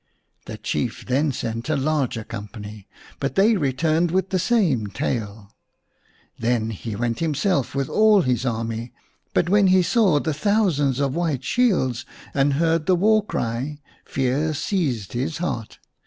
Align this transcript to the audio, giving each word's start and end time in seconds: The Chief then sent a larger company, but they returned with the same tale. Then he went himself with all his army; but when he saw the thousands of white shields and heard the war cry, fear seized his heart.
The 0.47 0.57
Chief 0.57 1.05
then 1.05 1.31
sent 1.31 1.69
a 1.69 1.75
larger 1.75 2.23
company, 2.23 2.87
but 3.19 3.35
they 3.35 3.55
returned 3.55 4.09
with 4.09 4.29
the 4.29 4.39
same 4.39 4.87
tale. 4.87 5.53
Then 6.39 6.71
he 6.71 6.95
went 6.95 7.19
himself 7.19 7.75
with 7.75 7.87
all 7.87 8.21
his 8.23 8.43
army; 8.43 8.93
but 9.35 9.47
when 9.47 9.67
he 9.67 9.83
saw 9.83 10.19
the 10.19 10.33
thousands 10.33 10.99
of 10.99 11.13
white 11.13 11.43
shields 11.43 12.03
and 12.33 12.53
heard 12.53 12.87
the 12.87 12.95
war 12.95 13.23
cry, 13.23 13.77
fear 14.03 14.55
seized 14.55 15.13
his 15.13 15.37
heart. 15.37 15.77